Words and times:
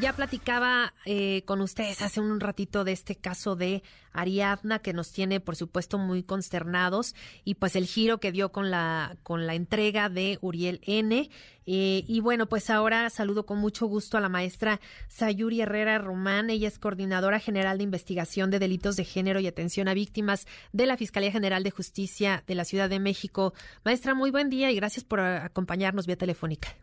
Ya 0.00 0.14
platicaba 0.14 0.94
eh, 1.04 1.42
con 1.44 1.60
ustedes 1.60 2.00
hace 2.00 2.20
un 2.20 2.40
ratito 2.40 2.84
de 2.84 2.92
este 2.92 3.16
caso 3.16 3.54
de 3.54 3.82
Ariadna 4.14 4.78
que 4.78 4.94
nos 4.94 5.12
tiene, 5.12 5.40
por 5.40 5.56
supuesto, 5.56 5.98
muy 5.98 6.22
consternados 6.22 7.14
y 7.44 7.56
pues 7.56 7.76
el 7.76 7.84
giro 7.84 8.18
que 8.18 8.32
dio 8.32 8.50
con 8.50 8.70
la 8.70 9.18
con 9.22 9.46
la 9.46 9.54
entrega 9.54 10.08
de 10.08 10.38
Uriel 10.40 10.80
N. 10.86 11.28
Eh, 11.66 12.04
y 12.06 12.20
bueno, 12.20 12.48
pues 12.48 12.70
ahora 12.70 13.10
saludo 13.10 13.44
con 13.44 13.58
mucho 13.58 13.84
gusto 13.86 14.16
a 14.16 14.22
la 14.22 14.30
maestra 14.30 14.80
Sayuri 15.08 15.60
Herrera 15.60 15.98
Román. 15.98 16.48
Ella 16.48 16.68
es 16.68 16.78
coordinadora 16.78 17.38
general 17.38 17.76
de 17.76 17.84
investigación 17.84 18.50
de 18.50 18.58
delitos 18.58 18.96
de 18.96 19.04
género 19.04 19.38
y 19.40 19.48
atención 19.48 19.86
a 19.86 19.92
víctimas 19.92 20.46
de 20.72 20.86
la 20.86 20.96
Fiscalía 20.96 21.30
General 21.30 21.62
de 21.62 21.72
Justicia 21.72 22.42
de 22.46 22.54
la 22.54 22.64
Ciudad 22.64 22.88
de 22.88 23.00
México. 23.00 23.52
Maestra, 23.84 24.14
muy 24.14 24.30
buen 24.30 24.48
día 24.48 24.70
y 24.70 24.76
gracias 24.76 25.04
por 25.04 25.20
acompañarnos 25.20 26.06
vía 26.06 26.16
telefónica. 26.16 26.74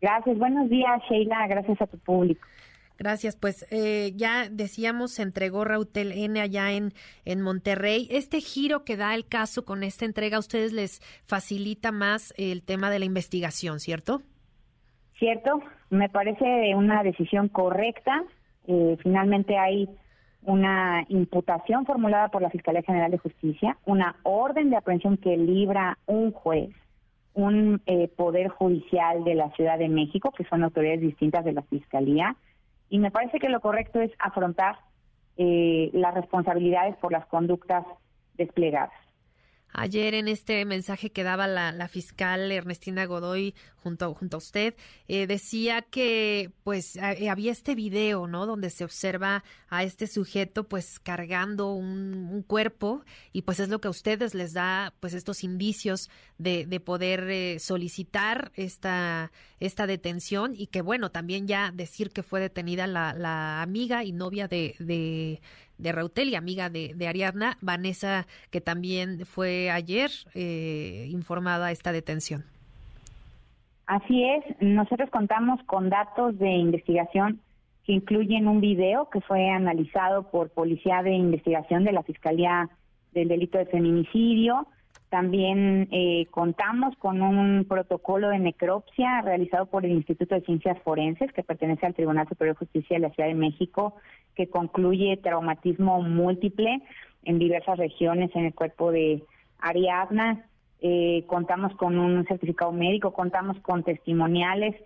Gracias, 0.00 0.38
buenos 0.38 0.68
días 0.68 1.02
Sheila, 1.08 1.46
gracias 1.46 1.80
a 1.80 1.86
tu 1.86 1.98
público. 1.98 2.46
Gracias, 2.98 3.36
pues 3.36 3.66
eh, 3.70 4.12
ya 4.16 4.48
decíamos, 4.48 5.12
se 5.12 5.22
entregó 5.22 5.64
Rautel 5.64 6.12
N 6.12 6.40
allá 6.40 6.72
en, 6.72 6.92
en 7.26 7.42
Monterrey. 7.42 8.08
Este 8.10 8.40
giro 8.40 8.84
que 8.84 8.96
da 8.96 9.14
el 9.14 9.26
caso 9.26 9.66
con 9.66 9.82
esta 9.82 10.06
entrega, 10.06 10.38
a 10.38 10.40
ustedes 10.40 10.72
les 10.72 11.00
facilita 11.26 11.92
más 11.92 12.32
el 12.38 12.62
tema 12.62 12.88
de 12.88 12.98
la 12.98 13.04
investigación, 13.04 13.80
¿cierto? 13.80 14.22
Cierto, 15.18 15.60
me 15.90 16.08
parece 16.08 16.74
una 16.74 17.02
decisión 17.02 17.48
correcta. 17.48 18.22
Eh, 18.66 18.96
finalmente 19.02 19.58
hay 19.58 19.88
una 20.42 21.04
imputación 21.08 21.84
formulada 21.84 22.28
por 22.28 22.40
la 22.40 22.50
Fiscalía 22.50 22.82
General 22.82 23.10
de 23.10 23.18
Justicia, 23.18 23.76
una 23.84 24.16
orden 24.22 24.70
de 24.70 24.76
aprehensión 24.76 25.18
que 25.18 25.36
libra 25.36 25.98
un 26.06 26.32
juez 26.32 26.70
un 27.36 27.82
eh, 27.86 28.08
poder 28.08 28.48
judicial 28.48 29.22
de 29.22 29.34
la 29.34 29.50
Ciudad 29.50 29.78
de 29.78 29.88
México, 29.88 30.32
que 30.36 30.44
son 30.44 30.64
autoridades 30.64 31.02
distintas 31.02 31.44
de 31.44 31.52
la 31.52 31.62
Fiscalía, 31.62 32.34
y 32.88 32.98
me 32.98 33.10
parece 33.10 33.38
que 33.38 33.50
lo 33.50 33.60
correcto 33.60 34.00
es 34.00 34.10
afrontar 34.18 34.76
eh, 35.36 35.90
las 35.92 36.14
responsabilidades 36.14 36.96
por 36.96 37.12
las 37.12 37.26
conductas 37.26 37.84
desplegadas. 38.34 38.92
Ayer 39.72 40.14
en 40.14 40.26
este 40.26 40.64
mensaje 40.64 41.10
que 41.10 41.22
daba 41.22 41.46
la, 41.46 41.88
fiscal 41.88 42.50
Ernestina 42.50 43.04
Godoy 43.04 43.54
junto, 43.76 44.14
junto 44.14 44.36
a 44.36 44.38
usted, 44.38 44.74
eh, 45.06 45.26
decía 45.26 45.82
que 45.82 46.50
pues 46.64 46.96
eh, 46.96 47.28
había 47.28 47.52
este 47.52 47.74
video, 47.74 48.26
¿no? 48.26 48.46
Donde 48.46 48.70
se 48.70 48.84
observa 48.84 49.44
a 49.68 49.84
este 49.84 50.06
sujeto 50.06 50.64
pues 50.66 50.98
cargando 50.98 51.72
un, 51.72 52.42
cuerpo 52.46 53.04
y 53.32 53.42
pues 53.42 53.60
es 53.60 53.68
lo 53.68 53.80
que 53.80 53.88
a 53.88 53.90
ustedes 53.90 54.34
les 54.34 54.52
da 54.52 54.94
pues 55.00 55.14
estos 55.14 55.42
indicios 55.44 56.10
de, 56.38 56.66
de 56.66 56.80
poder 56.80 57.28
eh, 57.30 57.58
solicitar 57.58 58.52
esta, 58.54 59.30
esta 59.60 59.86
detención 59.86 60.54
y 60.56 60.68
que 60.68 60.82
bueno, 60.82 61.10
también 61.10 61.46
ya 61.46 61.70
decir 61.72 62.10
que 62.10 62.22
fue 62.22 62.40
detenida 62.40 62.86
la, 62.86 63.14
la 63.14 63.62
amiga 63.62 64.04
y 64.04 64.12
novia 64.12 64.48
de, 64.48 64.74
de 64.78 65.40
de 65.78 65.92
Rautel 65.92 66.28
y 66.28 66.34
amiga 66.34 66.70
de, 66.70 66.92
de, 66.94 67.08
Ariadna, 67.08 67.58
Vanessa, 67.60 68.26
que 68.50 68.60
también 68.60 69.26
fue 69.26 69.70
ayer 69.70 70.10
eh, 70.34 71.08
informada 71.10 71.70
esta 71.70 71.92
detención. 71.92 72.44
Así 73.86 74.24
es, 74.24 74.44
nosotros 74.60 75.10
contamos 75.10 75.62
con 75.64 75.90
datos 75.90 76.38
de 76.38 76.50
investigación 76.50 77.40
que 77.84 77.92
incluyen 77.92 78.48
un 78.48 78.60
video 78.60 79.08
que 79.10 79.20
fue 79.20 79.48
analizado 79.48 80.28
por 80.30 80.50
Policía 80.50 81.02
de 81.04 81.12
Investigación 81.12 81.84
de 81.84 81.92
la 81.92 82.02
Fiscalía 82.02 82.68
del 83.12 83.28
Delito 83.28 83.58
de 83.58 83.66
Feminicidio. 83.66 84.66
También 85.16 85.88
eh, 85.92 86.26
contamos 86.30 86.94
con 86.98 87.22
un 87.22 87.64
protocolo 87.66 88.28
de 88.28 88.38
necropsia 88.38 89.22
realizado 89.22 89.64
por 89.64 89.86
el 89.86 89.92
Instituto 89.92 90.34
de 90.34 90.42
Ciencias 90.42 90.78
Forenses, 90.82 91.32
que 91.32 91.42
pertenece 91.42 91.86
al 91.86 91.94
Tribunal 91.94 92.28
Superior 92.28 92.54
de 92.54 92.58
Justicia 92.58 92.96
de 92.96 93.00
la 93.00 93.14
Ciudad 93.14 93.30
de 93.30 93.34
México, 93.34 93.94
que 94.34 94.50
concluye 94.50 95.16
traumatismo 95.16 96.02
múltiple 96.02 96.82
en 97.24 97.38
diversas 97.38 97.78
regiones 97.78 98.30
en 98.36 98.44
el 98.44 98.54
cuerpo 98.54 98.92
de 98.92 99.24
Ariadna. 99.58 100.44
Eh, 100.82 101.24
contamos 101.26 101.74
con 101.76 101.98
un 101.98 102.26
certificado 102.26 102.72
médico, 102.72 103.14
contamos 103.14 103.58
con 103.60 103.84
testimoniales, 103.84 104.76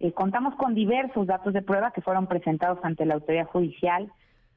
eh, 0.00 0.10
contamos 0.10 0.56
con 0.56 0.74
diversos 0.74 1.28
datos 1.28 1.52
de 1.52 1.62
prueba 1.62 1.92
que 1.92 2.02
fueron 2.02 2.26
presentados 2.26 2.80
ante 2.82 3.06
la 3.06 3.14
autoridad 3.14 3.46
judicial 3.46 4.10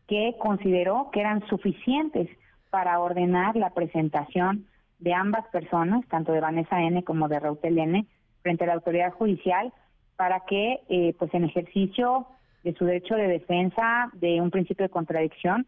que 0.07 0.34
consideró 0.40 1.11
que 1.13 1.19
eran 1.19 1.47
suficientes 1.50 2.28
para 2.72 3.00
ordenar 3.00 3.56
la 3.56 3.69
presentación 3.75 4.66
de 4.99 5.13
ambas 5.13 5.45
personas, 5.47 6.05
tanto 6.07 6.31
de 6.31 6.41
Vanessa 6.41 6.81
N 6.81 7.03
como 7.03 7.27
de 7.27 7.39
Rautel 7.39 7.77
N, 7.77 8.05
frente 8.41 8.63
a 8.63 8.67
la 8.67 8.73
autoridad 8.73 9.11
judicial 9.13 9.73
para 10.15 10.41
que, 10.41 10.81
eh, 10.89 11.15
pues 11.17 11.33
en 11.33 11.45
ejercicio 11.45 12.27
de 12.63 12.73
su 12.73 12.85
derecho 12.85 13.15
de 13.15 13.27
defensa 13.27 14.09
de 14.13 14.41
un 14.41 14.51
principio 14.51 14.83
de 14.83 14.89
contradicción, 14.89 15.65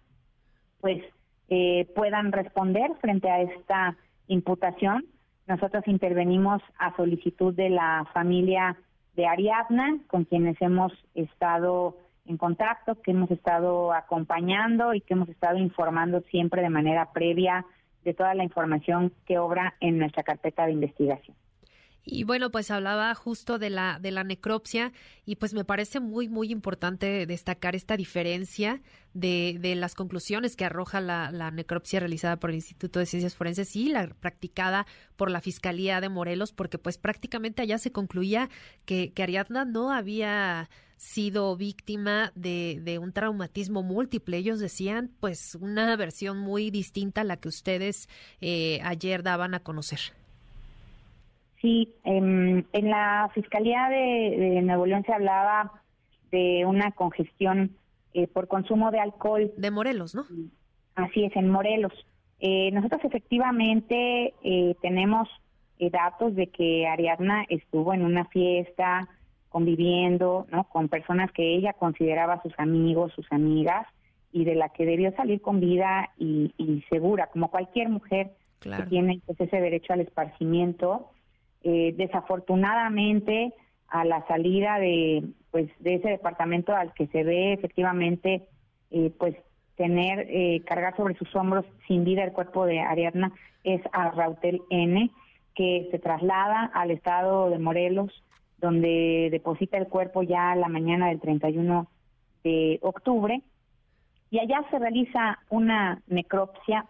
pues 0.82 1.02
eh, 1.50 1.88
puedan 1.96 2.32
responder 2.32 2.92
frente 3.00 3.30
a 3.30 3.42
esta 3.42 3.96
imputación. 4.28 5.06
Nosotros 5.48 5.88
intervenimos 5.88 6.62
a 6.78 6.96
solicitud 6.96 7.54
de 7.54 7.70
la 7.70 8.06
familia 8.14 8.78
de 9.16 9.28
Ariadna, 9.28 10.00
con 10.08 10.26
quienes 10.26 10.62
hemos 10.62 10.94
estado 11.14 11.98
en 12.26 12.38
contacto, 12.38 13.02
que 13.02 13.12
hemos 13.12 13.32
estado 13.32 13.94
acompañando 13.94 14.94
y 14.94 15.02
que 15.02 15.14
hemos 15.14 15.30
estado 15.30 15.58
informando 15.58 16.22
siempre 16.30 16.62
de 16.62 16.70
manera 16.70 17.12
previa 17.12 17.66
de 18.04 18.14
toda 18.14 18.34
la 18.34 18.44
información 18.44 19.14
que 19.26 19.38
obra 19.38 19.76
en 19.80 19.98
nuestra 19.98 20.24
carpeta 20.24 20.66
de 20.66 20.74
investigación. 20.74 21.36
Y 22.04 22.24
bueno, 22.24 22.50
pues 22.50 22.72
hablaba 22.72 23.14
justo 23.14 23.60
de 23.60 23.70
la, 23.70 24.00
de 24.00 24.10
la 24.10 24.24
necropsia 24.24 24.92
y 25.24 25.36
pues 25.36 25.54
me 25.54 25.64
parece 25.64 26.00
muy, 26.00 26.28
muy 26.30 26.52
importante 26.52 27.28
destacar 27.28 27.76
esta 27.76 27.96
diferencia 27.96 28.82
de, 29.14 29.58
de 29.60 29.76
las 29.76 29.94
conclusiones 29.94 30.56
que 30.56 30.66
arroja 30.66 31.00
la, 31.00 31.32
la, 31.32 31.52
necropsia 31.52 32.00
realizada 32.00 32.38
por 32.38 32.50
el 32.50 32.56
Instituto 32.56 32.98
de 32.98 33.06
Ciencias 33.06 33.36
Forenses 33.36 33.76
y 33.76 33.90
la 33.90 34.08
practicada 34.20 34.88
por 35.16 35.30
la 35.30 35.42
Fiscalía 35.42 36.02
de 36.02 36.10
Morelos, 36.10 36.54
porque 36.54 36.80
pues 36.80 36.98
prácticamente 36.98 37.62
allá 37.62 37.78
se 37.78 37.92
concluía 37.92 38.50
que, 38.86 39.14
que 39.14 39.22
Ariadna 39.22 39.66
no 39.66 39.92
había 39.92 40.70
sido 41.02 41.58
víctima 41.58 42.32
de, 42.36 42.80
de, 42.84 43.00
un 43.00 43.12
traumatismo 43.12 43.82
múltiple. 43.82 44.38
Ellos 44.38 44.60
decían, 44.60 45.10
pues, 45.20 45.58
una 45.60 45.96
versión 45.96 46.38
muy 46.38 46.70
distinta 46.70 47.22
a 47.22 47.24
la 47.24 47.38
que 47.38 47.48
ustedes 47.48 48.08
eh, 48.40 48.80
ayer 48.84 49.24
daban 49.24 49.56
a 49.56 49.62
conocer. 49.62 50.00
Sí, 51.60 51.92
en, 52.04 52.68
en 52.72 52.90
la 52.92 53.32
Fiscalía 53.34 53.90
de, 53.90 54.62
Nuevo 54.62 54.86
León 54.86 55.04
se 55.04 55.12
hablaba 55.12 55.72
de 56.32 56.66
una 56.68 56.92
congestión 56.92 57.76
eh, 58.14 58.28
por 58.28 58.48
consumo 58.48 58.92
de 58.92 59.00
alcohol. 59.00 59.52
De 59.58 59.72
Morelos, 59.72 60.14
¿no? 60.14 60.26
Así 60.94 61.26
es, 61.26 61.36
en 61.36 61.50
Morelos. 61.50 61.94
Eh, 62.40 62.70
nosotros 62.74 63.02
efectivamente 63.06 64.36
eh, 64.44 64.76
tenemos 64.84 65.28
datos 65.80 66.36
de 66.36 66.46
que 66.46 66.86
Ariadna 66.86 67.44
estuvo 67.50 67.92
en 67.92 68.06
una 68.06 68.26
fiesta 68.26 69.10
conviviendo, 69.52 70.48
¿no? 70.50 70.64
Con 70.64 70.88
personas 70.88 71.32
que 71.32 71.56
ella 71.56 71.74
consideraba 71.74 72.42
sus 72.42 72.54
amigos, 72.58 73.12
sus 73.14 73.32
amigas, 73.32 73.86
y 74.32 74.46
de 74.46 74.56
la 74.56 74.70
que 74.70 74.86
debió 74.86 75.14
salir 75.16 75.42
con 75.42 75.60
vida 75.60 76.10
y, 76.18 76.84
segura, 76.90 77.28
como 77.28 77.52
cualquier 77.52 77.90
mujer 77.90 78.32
que 78.62 78.84
tiene 78.90 79.22
pues, 79.26 79.40
ese 79.40 79.60
derecho 79.60 79.94
al 79.94 80.02
esparcimiento 80.02 81.12
eh, 81.64 81.94
desafortunadamente, 81.98 83.54
a 83.88 84.06
la 84.06 84.26
salida 84.26 84.80
de 84.80 85.24
pues 85.52 85.70
de 85.80 85.96
ese 85.96 86.10
departamento 86.10 86.74
al 86.74 86.94
que 86.94 87.08
se 87.08 87.24
ve 87.24 87.54
efectivamente 87.54 88.48
eh, 88.90 89.12
pues 89.20 89.36
tener 89.76 90.28
eh, 90.30 90.62
cargar 90.66 90.96
sobre 90.96 91.16
sus 91.16 91.36
hombros 91.36 91.66
sin 91.88 92.06
vida 92.06 92.24
el 92.24 92.32
cuerpo 92.32 92.66
de 92.66 92.80
Ariadna 92.80 93.34
es 93.66 93.82
a 93.92 94.12
Rautel 94.12 94.62
N 94.70 95.12
que 95.56 95.90
se 95.92 96.00
traslada 96.00 96.72
al 96.74 96.92
estado 96.92 97.50
de 97.50 97.60
Morelos 97.60 98.24
donde 98.62 99.30
deposita 99.32 99.78
el 99.78 99.88
cuerpo 99.88 100.24
ya 100.24 100.56
la 100.56 100.70
mañana 100.70 101.10
del 101.10 101.20
31 101.20 101.88
de 102.44 102.80
octubre 102.82 103.42
y 104.30 104.40
allá 104.40 104.64
se 104.70 104.80
realiza 104.80 105.40
una 105.50 106.02
necropsia 106.08 106.86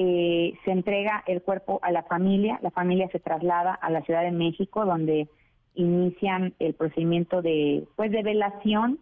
eh, 0.00 0.54
se 0.64 0.70
entrega 0.70 1.24
el 1.26 1.42
cuerpo 1.42 1.80
a 1.82 1.90
la 1.90 2.04
familia, 2.04 2.60
la 2.62 2.70
familia 2.70 3.08
se 3.10 3.18
traslada 3.18 3.74
a 3.74 3.90
la 3.90 4.00
Ciudad 4.02 4.22
de 4.22 4.30
México 4.30 4.84
donde 4.84 5.28
inician 5.74 6.54
el 6.60 6.74
procedimiento 6.74 7.42
de 7.42 7.84
pues 7.96 8.12
de 8.12 8.22
velación. 8.22 9.00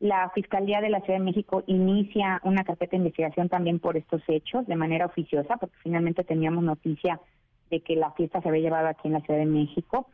La 0.00 0.28
Fiscalía 0.30 0.80
de 0.80 0.90
la 0.90 1.00
Ciudad 1.02 1.20
de 1.20 1.24
México 1.24 1.62
inicia 1.68 2.40
una 2.42 2.64
carpeta 2.64 2.92
de 2.92 2.96
investigación 2.96 3.48
también 3.48 3.78
por 3.78 3.96
estos 3.96 4.20
hechos 4.26 4.66
de 4.66 4.74
manera 4.74 5.06
oficiosa, 5.06 5.58
porque 5.58 5.76
finalmente 5.84 6.24
teníamos 6.24 6.64
noticia 6.64 7.20
de 7.70 7.78
que 7.80 7.94
la 7.94 8.10
fiesta 8.10 8.40
se 8.40 8.48
había 8.48 8.62
llevado 8.62 8.88
aquí 8.88 9.06
en 9.06 9.12
la 9.12 9.20
Ciudad 9.20 9.38
de 9.38 9.46
México. 9.46 10.08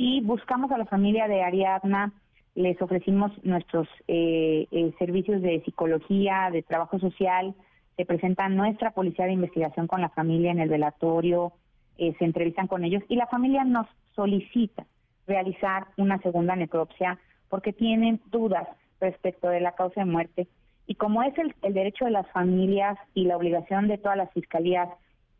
Y 0.00 0.20
buscamos 0.20 0.70
a 0.70 0.78
la 0.78 0.86
familia 0.86 1.26
de 1.26 1.42
Ariadna, 1.42 2.12
les 2.54 2.80
ofrecimos 2.80 3.32
nuestros 3.42 3.88
eh, 4.06 4.68
eh, 4.70 4.94
servicios 4.96 5.42
de 5.42 5.60
psicología, 5.64 6.50
de 6.52 6.62
trabajo 6.62 7.00
social, 7.00 7.52
se 7.96 8.06
presenta 8.06 8.48
nuestra 8.48 8.92
policía 8.92 9.26
de 9.26 9.32
investigación 9.32 9.88
con 9.88 10.00
la 10.00 10.08
familia 10.10 10.52
en 10.52 10.60
el 10.60 10.68
velatorio, 10.68 11.52
eh, 11.98 12.14
se 12.16 12.24
entrevistan 12.24 12.68
con 12.68 12.84
ellos 12.84 13.02
y 13.08 13.16
la 13.16 13.26
familia 13.26 13.64
nos 13.64 13.88
solicita 14.14 14.86
realizar 15.26 15.88
una 15.96 16.18
segunda 16.22 16.54
necropsia 16.54 17.18
porque 17.48 17.72
tienen 17.72 18.20
dudas 18.30 18.68
respecto 19.00 19.48
de 19.48 19.60
la 19.60 19.72
causa 19.72 20.02
de 20.02 20.06
muerte. 20.06 20.46
Y 20.86 20.94
como 20.94 21.24
es 21.24 21.36
el, 21.38 21.56
el 21.62 21.74
derecho 21.74 22.04
de 22.04 22.12
las 22.12 22.30
familias 22.30 22.96
y 23.14 23.24
la 23.24 23.36
obligación 23.36 23.88
de 23.88 23.98
todas 23.98 24.16
las 24.16 24.30
fiscalías 24.30 24.88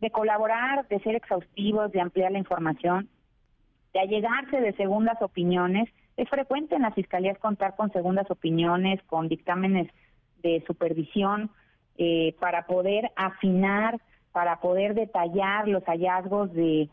de 0.01 0.11
colaborar, 0.11 0.89
de 0.89 0.99
ser 0.99 1.15
exhaustivos, 1.15 1.93
de 1.93 2.01
ampliar 2.01 2.33
la 2.33 2.39
información, 2.39 3.09
de 3.93 4.01
allegarse 4.01 4.61
de 4.61 4.73
segundas 4.75 5.21
opiniones, 5.23 5.89
es 6.17 6.29
frecuente 6.29 6.75
en 6.75 6.83
las 6.83 6.95
fiscalías 6.95 7.39
contar 7.39 7.77
con 7.77 7.93
segundas 7.93 8.31
opiniones, 8.31 9.03
con 9.05 9.29
dictámenes 9.29 9.89
de 10.43 10.63
supervisión, 10.67 11.51
eh, 11.97 12.35
para 12.41 12.67
poder 12.67 13.11
afinar, 13.17 14.01
para 14.33 14.61
poder 14.61 14.95
detallar 14.95 15.69
los 15.69 15.85
hallazgos 15.85 16.53
de, 16.53 16.89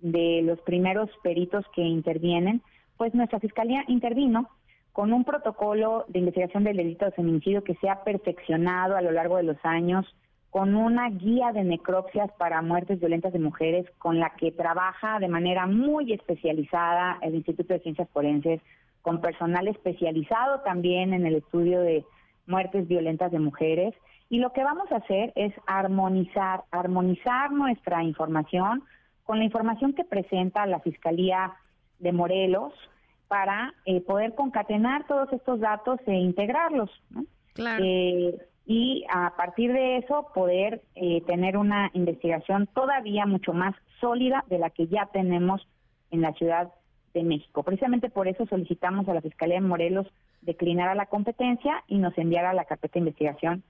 de 0.00 0.42
los 0.42 0.60
primeros 0.60 1.10
peritos 1.22 1.64
que 1.74 1.82
intervienen, 1.82 2.62
pues 2.96 3.14
nuestra 3.14 3.40
fiscalía 3.40 3.84
intervino 3.88 4.48
con 4.92 5.12
un 5.12 5.24
protocolo 5.24 6.06
de 6.08 6.20
investigación 6.20 6.64
del 6.64 6.78
delito 6.78 7.04
de 7.04 7.12
feminicidio 7.12 7.62
que 7.62 7.74
se 7.74 7.88
ha 7.88 8.02
perfeccionado 8.02 8.96
a 8.96 9.02
lo 9.02 9.10
largo 9.10 9.36
de 9.36 9.42
los 9.42 9.58
años, 9.62 10.06
con 10.50 10.74
una 10.74 11.10
guía 11.10 11.52
de 11.52 11.64
necropsias 11.64 12.30
para 12.38 12.62
muertes 12.62 12.98
violentas 12.98 13.32
de 13.32 13.38
mujeres, 13.38 13.86
con 13.98 14.18
la 14.18 14.30
que 14.30 14.52
trabaja 14.52 15.18
de 15.18 15.28
manera 15.28 15.66
muy 15.66 16.12
especializada 16.12 17.18
el 17.22 17.34
Instituto 17.34 17.74
de 17.74 17.80
Ciencias 17.80 18.08
Forenses, 18.10 18.60
con 19.02 19.20
personal 19.20 19.68
especializado 19.68 20.60
también 20.60 21.12
en 21.12 21.26
el 21.26 21.36
estudio 21.36 21.80
de 21.80 22.04
muertes 22.46 22.88
violentas 22.88 23.30
de 23.32 23.38
mujeres. 23.38 23.94
Y 24.28 24.38
lo 24.38 24.52
que 24.52 24.64
vamos 24.64 24.90
a 24.90 24.96
hacer 24.96 25.32
es 25.36 25.52
armonizar, 25.66 26.64
armonizar 26.70 27.52
nuestra 27.52 28.02
información 28.02 28.82
con 29.24 29.38
la 29.38 29.44
información 29.44 29.92
que 29.92 30.04
presenta 30.04 30.66
la 30.66 30.80
Fiscalía 30.80 31.52
de 31.98 32.12
Morelos, 32.12 32.72
para 33.28 33.74
eh, 33.84 34.00
poder 34.00 34.34
concatenar 34.34 35.06
todos 35.06 35.32
estos 35.32 35.60
datos 35.60 35.98
e 36.06 36.14
integrarlos. 36.14 36.90
Eh, 37.82 38.38
y 38.66 39.04
a 39.08 39.34
partir 39.36 39.72
de 39.72 39.98
eso 39.98 40.26
poder 40.34 40.82
eh, 40.96 41.22
tener 41.22 41.56
una 41.56 41.90
investigación 41.94 42.68
todavía 42.74 43.24
mucho 43.24 43.52
más 43.52 43.74
sólida 44.00 44.44
de 44.48 44.58
la 44.58 44.70
que 44.70 44.88
ya 44.88 45.06
tenemos 45.12 45.66
en 46.10 46.20
la 46.20 46.32
Ciudad 46.32 46.72
de 47.14 47.22
México. 47.22 47.62
Precisamente 47.62 48.10
por 48.10 48.26
eso 48.26 48.44
solicitamos 48.46 49.08
a 49.08 49.14
la 49.14 49.22
Fiscalía 49.22 49.56
de 49.56 49.66
Morelos 49.66 50.06
declinara 50.42 50.94
la 50.94 51.06
competencia 51.06 51.84
y 51.88 51.98
nos 51.98 52.16
enviara 52.18 52.52
la 52.54 52.64
carpeta 52.64 52.94
de 52.94 53.00
investigación, 53.00 53.62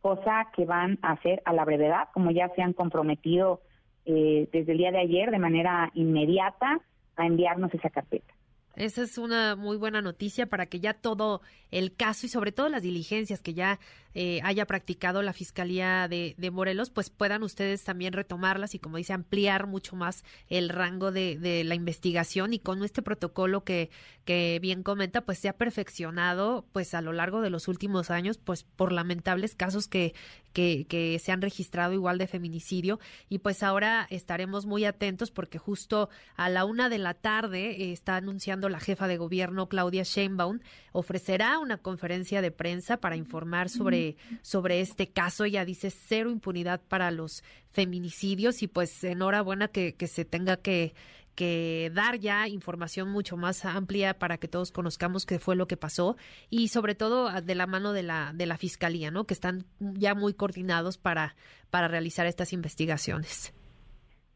cosa 0.00 0.48
que 0.54 0.64
van 0.64 0.98
a 1.02 1.12
hacer 1.12 1.42
a 1.44 1.52
la 1.52 1.64
brevedad, 1.64 2.08
como 2.12 2.30
ya 2.30 2.48
se 2.54 2.62
han 2.62 2.72
comprometido 2.72 3.60
desde 4.06 4.72
el 4.72 4.78
día 4.78 4.90
de 4.90 4.98
ayer 4.98 5.30
de 5.30 5.38
manera 5.38 5.90
inmediata 5.94 6.80
a 7.16 7.26
enviarnos 7.26 7.72
esa 7.74 7.90
carpeta. 7.90 8.34
Esa 8.76 9.02
es 9.02 9.18
una 9.18 9.56
muy 9.56 9.76
buena 9.76 10.00
noticia 10.00 10.46
para 10.46 10.66
que 10.66 10.80
ya 10.80 10.94
todo 10.94 11.42
el 11.70 11.94
caso 11.94 12.26
y 12.26 12.28
sobre 12.28 12.52
todo 12.52 12.68
las 12.68 12.82
diligencias 12.82 13.42
que 13.42 13.52
ya 13.52 13.78
eh, 14.14 14.40
haya 14.42 14.66
practicado 14.66 15.22
la 15.22 15.32
Fiscalía 15.32 16.08
de, 16.08 16.50
Morelos, 16.50 16.90
pues 16.90 17.10
puedan 17.10 17.42
ustedes 17.42 17.84
también 17.84 18.12
retomarlas 18.12 18.74
y, 18.74 18.78
como 18.78 18.96
dice, 18.96 19.12
ampliar 19.12 19.66
mucho 19.66 19.96
más 19.96 20.24
el 20.48 20.68
rango 20.68 21.12
de, 21.12 21.38
de 21.38 21.64
la 21.64 21.74
investigación 21.74 22.52
y 22.52 22.58
con 22.58 22.82
este 22.82 23.02
protocolo 23.02 23.64
que, 23.64 23.90
que 24.24 24.58
bien 24.60 24.82
comenta, 24.82 25.22
pues 25.22 25.38
se 25.38 25.48
ha 25.48 25.56
perfeccionado 25.56 26.66
pues 26.72 26.94
a 26.94 27.00
lo 27.00 27.12
largo 27.12 27.40
de 27.40 27.50
los 27.50 27.68
últimos 27.68 28.10
años, 28.10 28.38
pues 28.38 28.64
por 28.64 28.92
lamentables 28.92 29.54
casos 29.54 29.88
que, 29.88 30.14
que, 30.52 30.86
que 30.88 31.18
se 31.18 31.32
han 31.32 31.42
registrado 31.42 31.92
igual 31.92 32.18
de 32.18 32.26
feminicidio. 32.26 32.98
Y 33.28 33.38
pues 33.38 33.62
ahora 33.62 34.06
estaremos 34.10 34.66
muy 34.66 34.84
atentos 34.84 35.30
porque 35.30 35.58
justo 35.58 36.08
a 36.36 36.48
la 36.48 36.64
una 36.64 36.88
de 36.88 36.98
la 36.98 37.14
tarde 37.14 37.70
eh, 37.70 37.92
está 37.92 38.16
anunciando 38.16 38.68
la 38.68 38.80
jefa 38.80 39.08
de 39.08 39.16
gobierno 39.16 39.68
Claudia 39.68 40.02
Sheinbaum 40.02 40.60
ofrecerá 40.92 41.58
una 41.58 41.78
conferencia 41.78 42.42
de 42.42 42.50
prensa 42.50 42.96
para 42.98 43.16
informar 43.16 43.68
sobre, 43.68 43.99
sobre 44.42 44.80
este 44.80 45.08
caso. 45.08 45.44
Ella 45.44 45.64
dice 45.64 45.90
cero 45.90 46.30
impunidad 46.30 46.80
para 46.80 47.10
los 47.10 47.42
feminicidios 47.70 48.62
y 48.62 48.68
pues 48.68 49.02
enhorabuena 49.04 49.68
que, 49.68 49.94
que 49.94 50.06
se 50.06 50.24
tenga 50.24 50.56
que, 50.56 50.92
que 51.34 51.90
dar 51.94 52.18
ya 52.18 52.48
información 52.48 53.10
mucho 53.10 53.36
más 53.36 53.64
amplia 53.64 54.14
para 54.14 54.38
que 54.38 54.48
todos 54.48 54.72
conozcamos 54.72 55.26
qué 55.26 55.38
fue 55.38 55.56
lo 55.56 55.66
que 55.66 55.76
pasó 55.76 56.16
y 56.50 56.68
sobre 56.68 56.94
todo 56.94 57.30
de 57.40 57.54
la 57.54 57.66
mano 57.66 57.92
de 57.92 58.02
la 58.02 58.32
de 58.34 58.46
la 58.46 58.56
fiscalía, 58.56 59.10
¿no? 59.10 59.24
Que 59.24 59.34
están 59.34 59.64
ya 59.78 60.14
muy 60.14 60.34
coordinados 60.34 60.98
para 60.98 61.34
para 61.70 61.88
realizar 61.88 62.26
estas 62.26 62.52
investigaciones. 62.52 63.54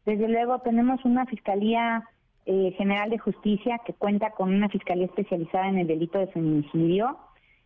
Desde 0.05 0.27
luego 0.27 0.59
tenemos 0.59 1.03
una 1.03 1.25
fiscalía 1.25 2.03
eh, 2.45 2.73
General 2.77 3.09
de 3.09 3.17
Justicia 3.17 3.79
que 3.85 3.93
cuenta 3.93 4.31
con 4.31 4.53
una 4.53 4.69
fiscalía 4.69 5.05
especializada 5.05 5.67
en 5.67 5.79
el 5.79 5.87
delito 5.87 6.19
de 6.19 6.27
feminicidio. 6.27 7.17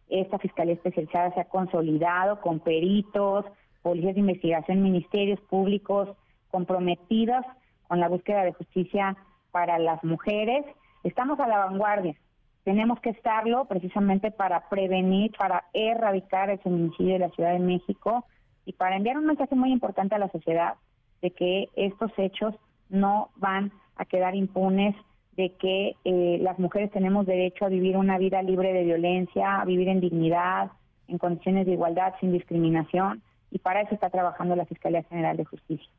Esta 0.09 0.39
fiscalía 0.39 0.73
especializada 0.73 1.31
se 1.33 1.39
ha 1.39 1.45
consolidado 1.45 2.41
con 2.41 2.59
peritos, 2.59 3.45
policías 3.81 4.15
de 4.15 4.21
investigación, 4.21 4.81
ministerios 4.81 5.39
públicos 5.41 6.09
comprometidos 6.49 7.45
con 7.87 7.99
la 7.99 8.09
búsqueda 8.09 8.43
de 8.43 8.53
justicia 8.53 9.15
para 9.51 9.79
las 9.79 10.03
mujeres. 10.03 10.65
Estamos 11.03 11.39
a 11.39 11.47
la 11.47 11.59
vanguardia. 11.59 12.15
Tenemos 12.63 12.99
que 12.99 13.11
estarlo 13.11 13.65
precisamente 13.65 14.31
para 14.31 14.67
prevenir, 14.67 15.31
para 15.37 15.65
erradicar 15.73 16.49
el 16.49 16.59
feminicidio 16.59 17.13
de 17.13 17.19
la 17.19 17.29
Ciudad 17.29 17.53
de 17.53 17.59
México 17.59 18.25
y 18.65 18.73
para 18.73 18.95
enviar 18.95 19.17
un 19.17 19.25
mensaje 19.25 19.55
muy 19.55 19.71
importante 19.71 20.15
a 20.15 20.19
la 20.19 20.29
sociedad 20.29 20.75
de 21.21 21.31
que 21.31 21.69
estos 21.75 22.11
hechos 22.17 22.55
no 22.89 23.29
van 23.35 23.71
a 23.95 24.05
quedar 24.05 24.35
impunes 24.35 24.95
de 25.39 25.53
que 25.53 25.95
eh, 26.03 26.37
las 26.41 26.59
mujeres 26.59 26.91
tenemos 26.91 27.25
derecho 27.25 27.63
a 27.63 27.69
vivir 27.69 27.95
una 27.95 28.17
vida 28.17 28.41
libre 28.41 28.73
de 28.73 28.83
violencia, 28.83 29.61
a 29.61 29.63
vivir 29.63 29.87
en 29.87 30.01
dignidad, 30.01 30.69
en 31.07 31.17
condiciones 31.17 31.65
de 31.65 31.71
igualdad, 31.71 32.13
sin 32.19 32.33
discriminación, 32.33 33.21
y 33.49 33.59
para 33.59 33.79
eso 33.79 33.95
está 33.95 34.09
trabajando 34.09 34.57
la 34.57 34.65
Fiscalía 34.65 35.01
General 35.03 35.37
de 35.37 35.45
Justicia. 35.45 35.89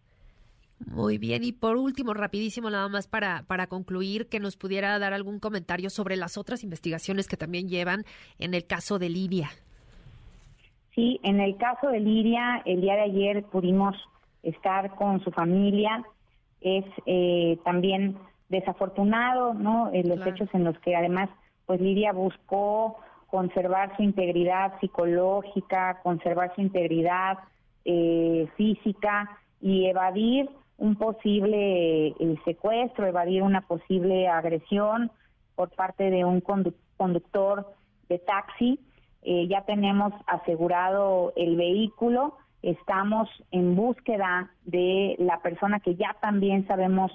Muy 0.87 1.17
bien, 1.17 1.43
y 1.43 1.53
por 1.53 1.79
último, 1.79 2.13
rapidísimo, 2.13 2.69
nada 2.69 2.91
más 2.91 3.09
para, 3.09 3.45
para 3.47 3.67
concluir, 3.67 4.29
que 4.29 4.41
nos 4.41 4.59
pudiera 4.59 4.99
dar 4.99 5.15
algún 5.15 5.39
comentario 5.39 5.89
sobre 5.89 6.17
las 6.17 6.37
otras 6.37 6.63
investigaciones 6.63 7.27
que 7.27 7.39
también 7.39 7.67
llevan 7.67 8.05
en 8.39 8.53
el 8.53 8.67
caso 8.67 8.99
de 8.99 9.09
Lidia. 9.09 9.49
Sí, 10.95 11.19
en 11.23 11.41
el 11.41 11.57
caso 11.57 11.89
de 11.89 12.01
Lidia, 12.01 12.61
el 12.67 12.83
día 12.83 12.97
de 12.97 13.03
ayer 13.05 13.45
pudimos 13.45 13.97
estar 14.43 14.95
con 14.97 15.25
su 15.25 15.31
familia, 15.31 16.05
es 16.61 16.85
eh, 17.07 17.59
también 17.65 18.19
desafortunado, 18.51 19.55
¿no? 19.55 19.91
Eh, 19.93 20.03
los 20.05 20.27
hechos 20.27 20.49
en 20.53 20.65
los 20.65 20.79
que 20.81 20.95
además, 20.95 21.31
pues 21.65 21.81
Lidia 21.81 22.13
buscó 22.13 22.99
conservar 23.29 23.97
su 23.97 24.03
integridad 24.03 24.79
psicológica, 24.81 26.01
conservar 26.03 26.55
su 26.55 26.61
integridad 26.61 27.39
eh, 27.87 28.47
física 28.57 29.31
y 29.63 29.87
evadir 29.87 30.51
un 30.77 30.97
posible 30.97 32.15
secuestro, 32.45 33.07
evadir 33.07 33.43
una 33.43 33.63
posible 33.63 34.29
agresión 34.29 35.11
por 35.55 35.71
parte 35.71 36.11
de 36.11 36.25
un 36.25 36.41
conductor 36.41 37.67
de 38.09 38.19
taxi. 38.19 38.81
ya 39.23 39.63
tenemos 39.67 40.13
asegurado 40.27 41.35
el 41.37 41.57
vehículo 41.57 42.35
estamos 42.63 43.29
en 43.51 43.75
búsqueda 43.75 44.51
de 44.65 45.17
la 45.19 45.41
persona 45.41 45.81
que 45.81 45.95
ya 45.95 46.17
también 46.21 46.67
sabemos 46.67 47.13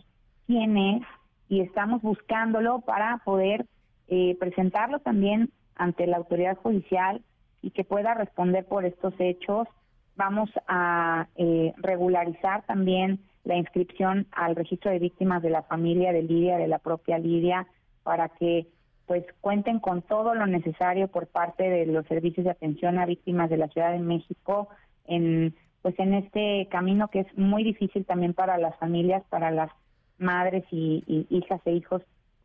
quién 0.48 0.78
es 0.78 1.04
y 1.50 1.62
estamos 1.62 2.02
buscándolo 2.02 2.82
para 2.82 3.22
poder 3.24 3.66
eh, 4.08 4.36
presentarlo 4.40 5.00
también 5.00 5.52
ante 5.76 6.08
la 6.08 6.18
autoridad 6.18 6.58
judicial 6.58 7.22
y 7.62 7.72
que 7.72 7.84
pueda 7.84 8.14
responder 8.14 8.66
por 8.66 8.86
estos 8.86 9.14
hechos. 9.20 9.68
Vamos 10.16 10.50
a 10.68 11.28
eh, 11.36 11.74
regularizar 11.78 12.66
también 12.66 13.20
la 13.44 13.56
inscripción 13.56 14.28
al 14.32 14.56
registro 14.56 14.92
de 14.92 15.00
víctimas 15.00 15.42
de 15.42 15.50
la 15.50 15.64
familia 15.64 16.14
de 16.14 16.24
Lidia, 16.24 16.58
de 16.58 16.68
la 16.68 16.80
propia 16.80 17.18
Lidia, 17.20 17.68
para 18.04 18.30
que 18.30 18.68
pues 19.06 19.24
cuenten 19.42 19.80
con 19.80 20.02
todo 20.02 20.34
lo 20.34 20.48
necesario 20.48 21.08
por 21.10 21.28
parte 21.28 21.70
de 21.70 21.86
los 21.86 22.08
servicios 22.08 22.46
de 22.46 22.52
atención 22.52 22.98
a 22.98 23.06
víctimas 23.06 23.50
de 23.50 23.58
la 23.58 23.68
Ciudad 23.68 23.92
de 23.92 24.00
México 24.00 24.70
en 25.06 25.56
pues 25.84 26.00
en 26.00 26.16
este 26.16 26.68
camino 26.72 27.10
que 27.10 27.20
es 27.20 27.38
muy 27.38 27.64
difícil 27.64 28.06
también 28.06 28.34
para 28.34 28.58
las 28.58 28.76
familias, 28.78 29.24
para 29.30 29.52
las 29.52 29.70
madres 30.18 30.64
y, 30.72 31.04
hijas 31.30 31.62
e 31.66 31.74
hijos 31.74 32.02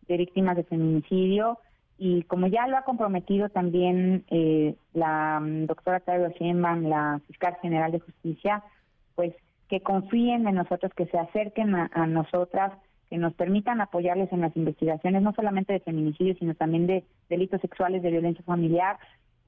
de 0.08 0.16
víctimas 0.16 0.56
de 0.56 0.64
feminicidio. 0.64 1.58
Y 1.98 2.22
como 2.24 2.46
ya 2.46 2.66
lo 2.66 2.76
ha 2.76 2.82
comprometido 2.82 3.48
también 3.50 4.24
eh, 4.30 4.74
la 4.94 5.40
mm, 5.40 5.66
doctora 5.66 6.00
Claudia 6.00 6.30
Sheinbaum, 6.30 6.88
la 6.88 7.20
fiscal 7.26 7.56
general 7.60 7.92
de 7.92 8.00
justicia, 8.00 8.62
pues 9.14 9.34
que 9.68 9.80
confíen 9.80 10.48
en 10.48 10.54
nosotros, 10.56 10.92
que 10.94 11.06
se 11.06 11.18
acerquen 11.18 11.74
a, 11.74 11.90
a, 11.92 12.06
nosotras, 12.06 12.72
que 13.08 13.18
nos 13.18 13.34
permitan 13.34 13.80
apoyarles 13.80 14.32
en 14.32 14.40
las 14.40 14.56
investigaciones, 14.56 15.22
no 15.22 15.32
solamente 15.34 15.72
de 15.72 15.80
feminicidio, 15.80 16.34
sino 16.38 16.54
también 16.54 16.86
de 16.86 17.04
delitos 17.28 17.60
sexuales, 17.60 18.02
de 18.02 18.10
violencia 18.10 18.44
familiar, 18.44 18.98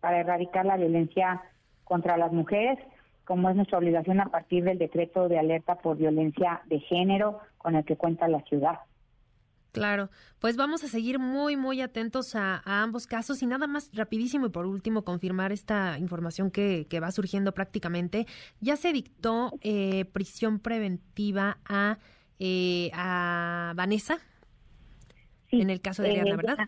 para 0.01 0.21
erradicar 0.21 0.67
la 0.67 0.77
violencia 0.77 1.43
contra 1.85 2.17
las 2.17 2.33
mujeres 2.33 2.79
como 3.25 3.49
es 3.51 3.57
nuestra 3.57 3.79
obligación 3.79 4.21
a 4.21 4.27
partir 4.27 4.65
del 4.65 4.79
decreto 4.79 5.29
de 5.29 5.39
alerta 5.39 5.77
por 5.77 5.97
violencia 5.97 6.63
de 6.67 6.81
género 6.81 7.41
con 7.59 7.77
el 7.77 7.85
que 7.85 7.97
cuenta 7.97 8.29
la 8.29 8.43
ciudad. 8.43 8.81
Claro, 9.73 10.11
pues 10.39 10.59
vamos 10.59 10.85
a 10.85 10.89
seguir 10.89 11.19
muy, 11.19 11.57
muy 11.57 11.81
atentos 11.81 12.37
a, 12.37 12.63
ambos 12.65 13.07
casos 13.07 13.43
y 13.43 13.47
nada 13.47 13.67
más 13.67 13.91
rapidísimo 13.95 14.47
y 14.47 14.51
por 14.51 14.67
último 14.67 15.03
confirmar 15.03 15.51
esta 15.51 15.99
información 15.99 16.51
que, 16.51 16.87
va 17.03 17.11
surgiendo 17.11 17.53
prácticamente. 17.53 18.27
Ya 18.61 18.77
se 18.77 18.93
dictó 18.93 19.53
eh, 19.63 20.05
prisión 20.13 20.59
preventiva 20.59 21.57
a, 21.67 21.97
eh, 22.39 22.91
a 22.93 23.73
Vanessa 23.75 24.19
en 25.51 25.71
el 25.71 25.81
caso 25.81 26.03
de 26.03 26.19
eh, 26.19 26.37
¿verdad? 26.37 26.59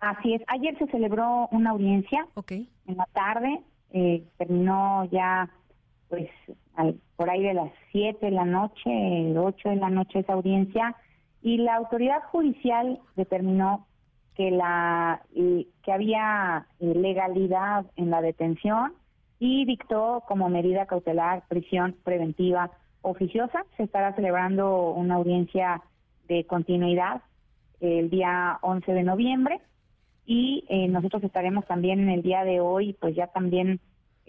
Así 0.00 0.34
es. 0.34 0.42
Ayer 0.48 0.76
se 0.78 0.86
celebró 0.88 1.48
una 1.52 1.70
audiencia 1.70 2.26
okay. 2.34 2.68
en 2.86 2.96
la 2.96 3.06
tarde. 3.12 3.60
terminó 4.38 5.04
ya 5.12 5.48
pues 6.10 6.28
por 7.16 7.30
ahí 7.30 7.42
de 7.42 7.54
las 7.54 7.70
7 7.92 8.26
de 8.26 8.32
la 8.32 8.44
noche, 8.44 8.90
8 9.34 9.68
de 9.70 9.76
la 9.76 9.88
noche 9.88 10.18
esa 10.18 10.34
audiencia 10.34 10.96
y 11.40 11.58
la 11.58 11.76
autoridad 11.76 12.22
judicial 12.24 12.98
determinó 13.16 13.86
que 14.34 14.50
la 14.50 15.22
que 15.32 15.92
había 15.92 16.66
legalidad 16.80 17.86
en 17.96 18.10
la 18.10 18.20
detención 18.20 18.92
y 19.38 19.64
dictó 19.64 20.24
como 20.26 20.48
medida 20.48 20.86
cautelar 20.86 21.44
prisión 21.48 21.96
preventiva 22.04 22.70
oficiosa. 23.02 23.64
Se 23.76 23.84
estará 23.84 24.14
celebrando 24.14 24.90
una 24.90 25.14
audiencia 25.14 25.82
de 26.28 26.44
continuidad 26.44 27.22
el 27.80 28.10
día 28.10 28.58
11 28.62 28.92
de 28.92 29.02
noviembre 29.04 29.60
y 30.26 30.64
eh, 30.68 30.88
nosotros 30.88 31.22
estaremos 31.24 31.66
también 31.66 32.00
en 32.00 32.10
el 32.10 32.22
día 32.22 32.44
de 32.44 32.60
hoy, 32.60 32.94
pues 33.00 33.14
ya 33.14 33.28
también 33.28 33.80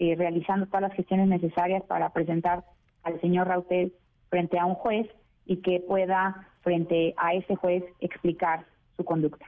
eh, 0.02 0.16
realizando 0.16 0.66
todas 0.66 0.82
las 0.82 0.94
gestiones 0.94 1.28
necesarias 1.28 1.84
para 1.84 2.10
presentar 2.10 2.64
al 3.04 3.20
señor 3.20 3.46
Rautel 3.46 3.92
frente 4.30 4.58
a 4.58 4.66
un 4.66 4.74
juez 4.74 5.06
y 5.46 5.58
que 5.58 5.78
pueda 5.78 6.48
frente 6.62 7.14
a 7.16 7.34
ese 7.34 7.54
juez 7.54 7.84
explicar 8.00 8.66
su 8.96 9.04
conducta. 9.04 9.46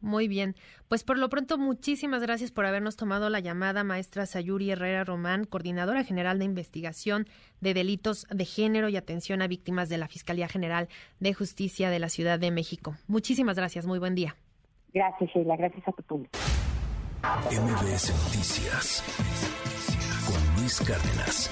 Muy 0.00 0.28
bien. 0.28 0.54
Pues 0.86 1.02
por 1.02 1.18
lo 1.18 1.28
pronto, 1.28 1.58
muchísimas 1.58 2.22
gracias 2.22 2.52
por 2.52 2.64
habernos 2.64 2.94
tomado 2.94 3.28
la 3.28 3.40
llamada, 3.40 3.82
maestra 3.82 4.24
Sayuri 4.24 4.70
Herrera 4.70 5.02
Román, 5.02 5.46
coordinadora 5.46 6.04
general 6.04 6.38
de 6.38 6.44
investigación 6.44 7.26
de 7.60 7.74
delitos 7.74 8.24
de 8.30 8.44
género 8.44 8.88
y 8.88 8.96
atención 8.96 9.42
a 9.42 9.48
víctimas 9.48 9.88
de 9.88 9.98
la 9.98 10.06
Fiscalía 10.06 10.46
General 10.46 10.86
de 11.18 11.34
Justicia 11.34 11.90
de 11.90 11.98
la 11.98 12.08
Ciudad 12.08 12.38
de 12.38 12.52
México. 12.52 12.94
Muchísimas 13.08 13.56
gracias. 13.56 13.84
Muy 13.84 13.98
buen 13.98 14.14
día. 14.14 14.36
Gracias, 14.94 15.28
Sheila. 15.34 15.56
Gracias 15.56 15.88
a 15.88 15.90
tu 15.90 16.04
público. 16.04 16.38
MBS 17.50 18.12
Noticias 18.12 19.02
Cárdenas. 20.68 21.48